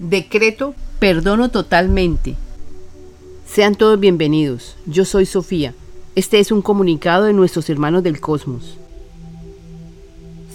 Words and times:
Decreto, 0.00 0.74
perdono 0.98 1.50
totalmente. 1.50 2.34
Sean 3.44 3.74
todos 3.74 4.00
bienvenidos. 4.00 4.76
Yo 4.86 5.04
soy 5.04 5.26
Sofía. 5.26 5.74
Este 6.14 6.40
es 6.40 6.50
un 6.50 6.62
comunicado 6.62 7.24
de 7.24 7.34
nuestros 7.34 7.68
hermanos 7.68 8.02
del 8.02 8.18
cosmos. 8.18 8.78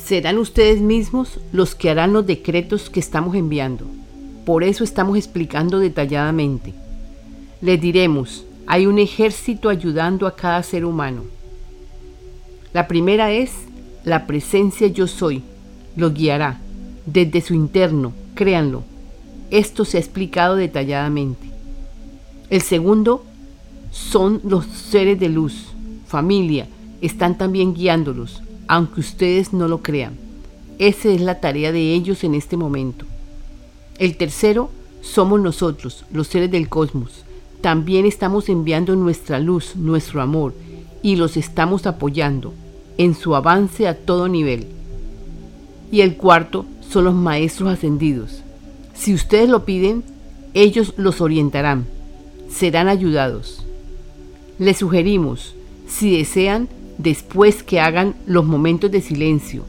Serán 0.04 0.40
ustedes 0.40 0.82
mismos 0.82 1.40
los 1.54 1.76
que 1.76 1.92
harán 1.92 2.12
los 2.12 2.26
decretos 2.26 2.90
que 2.90 3.00
estamos 3.00 3.36
enviando. 3.36 3.86
Por 4.48 4.64
eso 4.64 4.84
estamos 4.84 5.16
explicando 5.16 5.78
detalladamente. 5.78 6.74
Les 7.62 7.80
diremos, 7.80 8.46
hay 8.66 8.88
un 8.88 8.98
ejército 8.98 9.70
ayudando 9.70 10.26
a 10.26 10.36
cada 10.36 10.64
ser 10.64 10.86
humano. 10.86 11.22
La 12.74 12.88
primera 12.88 13.32
es 13.32 13.52
la 14.06 14.26
presencia 14.26 14.88
yo 14.88 15.06
soy. 15.06 15.44
Lo 15.96 16.10
guiará 16.10 16.60
desde 17.06 17.42
su 17.42 17.54
interno, 17.54 18.12
créanlo 18.34 18.95
esto 19.52 19.86
se 19.86 19.98
ha 19.98 20.00
explicado 20.00 20.56
detalladamente. 20.56 21.48
El 22.50 22.62
segundo 22.62 23.24
son 23.92 24.42
los 24.44 24.66
seres 24.66 25.20
de 25.20 25.30
luz, 25.30 25.68
familia, 26.08 26.68
están 27.02 27.38
también 27.38 27.74
guiándolos, 27.74 28.42
aunque 28.68 29.00
ustedes 29.00 29.54
no 29.54 29.68
lo 29.68 29.82
crean. 29.82 30.14
Esa 30.80 31.10
es 31.10 31.22
la 31.22 31.40
tarea 31.40 31.72
de 31.72 31.94
ellos 31.94 32.24
en 32.24 32.36
este 32.36 32.58
momento. 32.58 33.06
El 33.98 34.18
tercero 34.18 34.70
somos 35.02 35.40
nosotros, 35.40 36.06
los 36.12 36.28
seres 36.28 36.52
del 36.52 36.68
cosmos. 36.68 37.24
También 37.62 38.06
estamos 38.06 38.50
enviando 38.50 38.96
nuestra 38.96 39.40
luz, 39.40 39.76
nuestro 39.76 40.22
amor, 40.22 40.54
y 41.02 41.16
los 41.16 41.38
estamos 41.38 41.86
apoyando 41.86 42.54
en 42.98 43.16
su 43.16 43.36
avance 43.36 43.88
a 43.88 43.96
todo 43.96 44.28
nivel. 44.28 44.68
Y 45.92 46.02
el 46.02 46.18
cuarto 46.18 46.66
son 46.90 47.06
los 47.06 47.14
maestros 47.14 47.70
ascendidos, 47.70 48.42
si 48.96 49.14
ustedes 49.14 49.50
lo 49.50 49.66
piden, 49.66 50.04
ellos 50.54 50.94
los 50.98 51.22
orientarán, 51.22 51.86
serán 52.50 52.88
ayudados. 52.88 53.66
Les 54.58 54.78
sugerimos, 54.78 55.54
si 55.88 56.18
desean, 56.18 56.70
después 56.98 57.62
que 57.62 57.80
hagan 57.80 58.16
los 58.26 58.46
momentos 58.46 58.90
de 58.90 59.02
silencio 59.02 59.64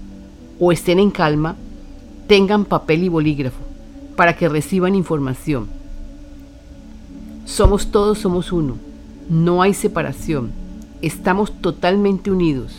o 0.61 0.73
estén 0.73 1.01
en 1.01 1.11
calma, 1.11 1.57
tengan 2.29 2.65
papel 2.65 3.03
y 3.05 3.09
bolígrafo 3.09 3.61
para 4.15 4.37
que 4.37 4.49
reciban 4.49 4.95
información. 4.95 5.69
Somos 7.45 7.91
todos, 7.91 8.19
somos 8.19 8.53
uno. 8.53 8.77
No 9.29 9.63
hay 9.63 9.75
separación. 9.75 10.53
Estamos 11.03 11.53
totalmente 11.61 12.31
unidos. 12.31 12.73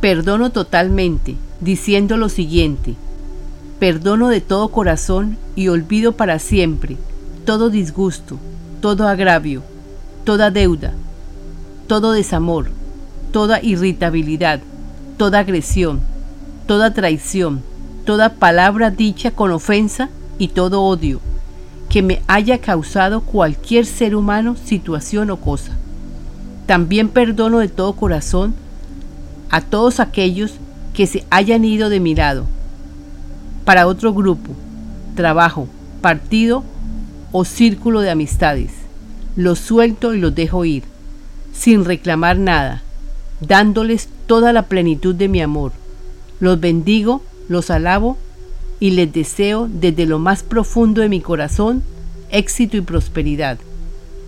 Perdono 0.00 0.50
totalmente, 0.50 1.34
diciendo 1.60 2.16
lo 2.16 2.28
siguiente. 2.28 2.94
Perdono 3.78 4.28
de 4.28 4.40
todo 4.40 4.68
corazón 4.68 5.36
y 5.54 5.68
olvido 5.68 6.12
para 6.12 6.38
siempre 6.38 6.96
todo 7.44 7.68
disgusto, 7.68 8.38
todo 8.80 9.06
agravio, 9.06 9.62
toda 10.24 10.50
deuda, 10.50 10.94
todo 11.86 12.12
desamor, 12.12 12.70
toda 13.32 13.62
irritabilidad, 13.62 14.60
toda 15.18 15.40
agresión, 15.40 16.00
toda 16.66 16.94
traición, 16.94 17.62
toda 18.06 18.34
palabra 18.34 18.90
dicha 18.90 19.30
con 19.30 19.52
ofensa 19.52 20.08
y 20.38 20.48
todo 20.48 20.82
odio 20.82 21.20
que 21.90 22.02
me 22.02 22.22
haya 22.26 22.58
causado 22.58 23.20
cualquier 23.20 23.84
ser 23.84 24.16
humano, 24.16 24.56
situación 24.64 25.30
o 25.30 25.36
cosa. 25.36 25.72
También 26.66 27.10
perdono 27.10 27.58
de 27.58 27.68
todo 27.68 27.92
corazón 27.92 28.54
a 29.50 29.60
todos 29.60 30.00
aquellos 30.00 30.54
que 30.94 31.06
se 31.06 31.24
hayan 31.30 31.64
ido 31.64 31.90
de 31.90 32.00
mi 32.00 32.14
lado 32.14 32.46
para 33.66 33.86
otro 33.86 34.14
grupo, 34.14 34.52
trabajo, 35.14 35.68
partido 36.00 36.64
o 37.32 37.44
círculo 37.44 38.00
de 38.00 38.08
amistades. 38.10 38.70
Los 39.36 39.58
suelto 39.58 40.14
y 40.14 40.20
los 40.20 40.34
dejo 40.34 40.64
ir, 40.64 40.84
sin 41.52 41.84
reclamar 41.84 42.38
nada, 42.38 42.82
dándoles 43.40 44.08
toda 44.26 44.54
la 44.54 44.62
plenitud 44.62 45.14
de 45.14 45.28
mi 45.28 45.42
amor. 45.42 45.72
Los 46.40 46.58
bendigo, 46.60 47.20
los 47.48 47.68
alabo 47.70 48.16
y 48.80 48.92
les 48.92 49.12
deseo 49.12 49.68
desde 49.70 50.06
lo 50.06 50.18
más 50.18 50.42
profundo 50.42 51.02
de 51.02 51.10
mi 51.10 51.20
corazón 51.20 51.82
éxito 52.30 52.76
y 52.78 52.80
prosperidad, 52.80 53.58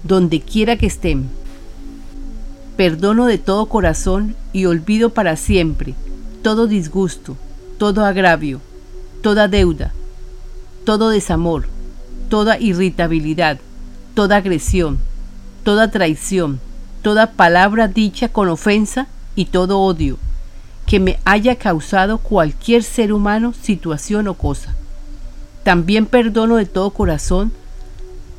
donde 0.02 0.40
quiera 0.40 0.76
que 0.76 0.86
estén. 0.86 1.28
Perdono 2.76 3.24
de 3.24 3.38
todo 3.38 3.66
corazón 3.66 4.34
y 4.52 4.66
olvido 4.66 5.10
para 5.10 5.36
siempre 5.36 5.94
todo 6.42 6.66
disgusto, 6.66 7.36
todo 7.78 8.04
agravio, 8.04 8.60
toda 9.22 9.48
deuda, 9.48 9.92
todo 10.84 11.10
desamor, 11.10 11.66
toda 12.28 12.58
irritabilidad, 12.58 13.58
toda 14.14 14.36
agresión, 14.36 14.98
toda 15.64 15.90
traición, 15.90 16.60
toda 17.02 17.32
palabra 17.32 17.88
dicha 17.88 18.28
con 18.28 18.48
ofensa 18.48 19.06
y 19.34 19.46
todo 19.46 19.80
odio 19.80 20.18
que 20.86 21.00
me 21.00 21.18
haya 21.26 21.56
causado 21.56 22.16
cualquier 22.16 22.82
ser 22.82 23.12
humano, 23.12 23.52
situación 23.52 24.26
o 24.28 24.34
cosa. 24.34 24.74
También 25.62 26.06
perdono 26.06 26.56
de 26.56 26.64
todo 26.64 26.90
corazón 26.90 27.52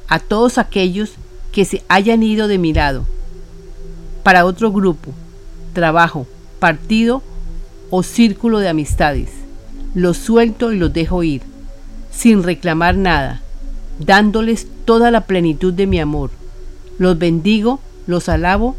a 0.08 0.18
todos 0.18 0.58
aquellos 0.58 1.12
que 1.52 1.66
se 1.66 1.84
hayan 1.90 2.24
ido 2.24 2.48
de 2.48 2.58
mi 2.58 2.74
lado, 2.74 3.06
para 4.24 4.46
otro 4.46 4.72
grupo, 4.72 5.12
trabajo, 5.74 6.26
partido 6.60 7.22
o 7.92 8.02
círculo 8.02 8.58
de 8.58 8.70
amistades 8.70 9.39
los 9.94 10.18
suelto 10.18 10.72
y 10.72 10.78
los 10.78 10.94
dejo 10.94 11.24
ir, 11.24 11.42
sin 12.12 12.44
reclamar 12.44 12.96
nada, 12.98 13.42
dándoles 14.00 14.68
toda 14.86 15.12
la 15.12 15.22
plenitud 15.22 15.74
de 15.74 15.88
mi 15.88 16.00
amor. 16.00 16.32
Los 16.98 17.18
bendigo, 17.18 17.80
los 18.08 18.30
alabo 18.30 18.76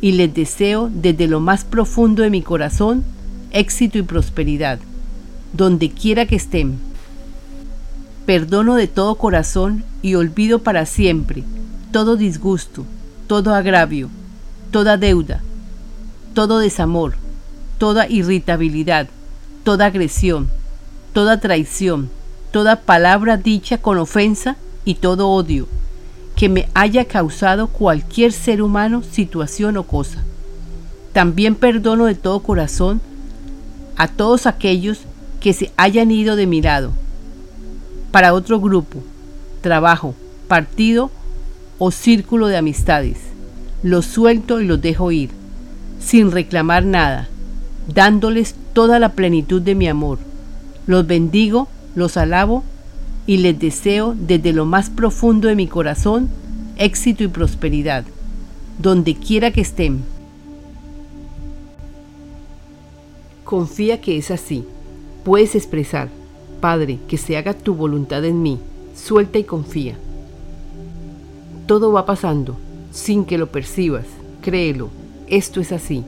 y 0.00 0.12
les 0.12 0.34
deseo 0.34 0.90
desde 0.92 1.28
lo 1.28 1.40
más 1.40 1.64
profundo 1.64 2.22
de 2.22 2.30
mi 2.30 2.42
corazón 2.42 3.04
éxito 3.52 3.98
y 3.98 4.02
prosperidad, 4.02 4.78
donde 5.52 5.90
quiera 5.90 6.26
que 6.26 6.36
estén. 6.36 6.78
Perdono 8.26 8.76
de 8.76 8.88
todo 8.88 9.16
corazón 9.16 9.84
y 10.00 10.14
olvido 10.14 10.60
para 10.60 10.86
siempre 10.86 11.44
todo 11.92 12.16
disgusto, 12.16 12.86
todo 13.26 13.54
agravio, 13.54 14.08
toda 14.70 14.96
deuda, 14.96 15.42
todo 16.32 16.58
desamor, 16.58 17.14
toda 17.76 18.08
irritabilidad, 18.08 19.08
toda 19.64 19.86
agresión, 19.86 20.48
toda 21.12 21.40
traición, 21.40 22.10
toda 22.50 22.76
palabra 22.76 23.36
dicha 23.36 23.78
con 23.78 23.98
ofensa 23.98 24.56
y 24.84 24.94
todo 24.96 25.28
odio 25.28 25.68
que 26.36 26.48
me 26.48 26.68
haya 26.74 27.04
causado 27.04 27.68
cualquier 27.68 28.32
ser 28.32 28.62
humano, 28.62 29.02
situación 29.02 29.76
o 29.76 29.84
cosa. 29.84 30.22
También 31.12 31.54
perdono 31.54 32.06
de 32.06 32.14
todo 32.14 32.40
corazón 32.40 33.00
a 33.96 34.08
todos 34.08 34.46
aquellos 34.46 35.00
que 35.40 35.52
se 35.52 35.70
hayan 35.76 36.10
ido 36.10 36.36
de 36.36 36.46
mi 36.46 36.62
lado, 36.62 36.92
para 38.10 38.32
otro 38.32 38.60
grupo, 38.60 39.02
trabajo, 39.60 40.14
partido 40.48 41.10
o 41.78 41.90
círculo 41.90 42.46
de 42.46 42.56
amistades. 42.56 43.18
Los 43.82 44.06
suelto 44.06 44.60
y 44.60 44.66
los 44.66 44.80
dejo 44.80 45.12
ir, 45.12 45.30
sin 46.00 46.30
reclamar 46.30 46.84
nada, 46.84 47.28
dándoles 47.86 48.54
toda 48.72 48.98
la 48.98 49.10
plenitud 49.10 49.62
de 49.62 49.74
mi 49.74 49.88
amor. 49.88 50.18
Los 50.86 51.06
bendigo, 51.06 51.68
los 51.94 52.16
alabo 52.16 52.64
y 53.26 53.38
les 53.38 53.58
deseo 53.58 54.14
desde 54.18 54.52
lo 54.52 54.64
más 54.64 54.90
profundo 54.90 55.48
de 55.48 55.54
mi 55.54 55.66
corazón 55.66 56.28
éxito 56.76 57.22
y 57.22 57.28
prosperidad, 57.28 58.04
donde 58.78 59.14
quiera 59.14 59.50
que 59.50 59.60
estén. 59.60 60.02
Confía 63.44 64.00
que 64.00 64.16
es 64.16 64.30
así. 64.30 64.64
Puedes 65.24 65.54
expresar, 65.54 66.08
Padre, 66.60 66.98
que 67.06 67.18
se 67.18 67.36
haga 67.36 67.54
tu 67.54 67.74
voluntad 67.74 68.24
en 68.24 68.42
mí. 68.42 68.58
Suelta 68.96 69.38
y 69.38 69.44
confía. 69.44 69.96
Todo 71.66 71.92
va 71.92 72.06
pasando, 72.06 72.56
sin 72.90 73.24
que 73.24 73.38
lo 73.38 73.48
percibas. 73.52 74.06
Créelo, 74.40 74.88
esto 75.28 75.60
es 75.60 75.70
así. 75.70 76.02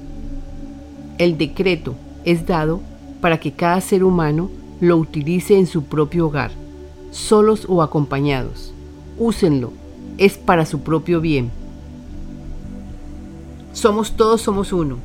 El 1.17 1.39
decreto 1.39 1.95
es 2.25 2.45
dado 2.45 2.81
para 3.21 3.39
que 3.39 3.53
cada 3.53 3.81
ser 3.81 4.03
humano 4.03 4.51
lo 4.81 4.97
utilice 4.97 5.57
en 5.57 5.69
su 5.69 5.85
propio 5.85 6.27
hogar, 6.27 6.51
solos 7.13 7.67
o 7.69 7.83
acompañados. 7.83 8.75
Úsenlo, 9.17 9.73
es 10.19 10.37
para 10.39 10.67
su 10.67 10.81
propio 10.81 11.21
bien. 11.21 11.51
Somos 13.73 14.17
todos, 14.17 14.43
somos 14.43 14.73
uno. 14.73 14.99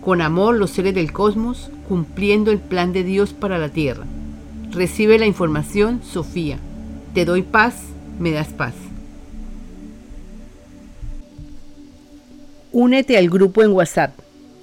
Con 0.00 0.22
amor 0.22 0.56
los 0.56 0.70
seres 0.70 0.94
del 0.94 1.12
cosmos, 1.12 1.70
cumpliendo 1.86 2.50
el 2.50 2.58
plan 2.58 2.94
de 2.94 3.04
Dios 3.04 3.34
para 3.34 3.58
la 3.58 3.68
tierra. 3.68 4.06
Recibe 4.70 5.18
la 5.18 5.26
información, 5.26 6.00
Sofía. 6.02 6.58
Te 7.12 7.26
doy 7.26 7.42
paz, 7.42 7.74
me 8.18 8.30
das 8.30 8.48
paz. 8.48 8.72
Únete 12.72 13.18
al 13.18 13.28
grupo 13.28 13.62
en 13.62 13.72
WhatsApp 13.72 14.12